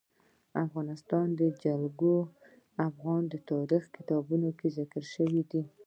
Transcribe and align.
د 0.51 0.53
افغانستان 0.65 1.25
جلکو 1.63 2.13
د 2.75 2.77
افغان 2.89 3.23
تاریخ 3.49 3.83
په 3.87 3.93
کتابونو 3.95 4.49
کې 4.59 4.67
ذکر 4.77 5.03
شوی 5.13 5.41
دي. 5.51 5.63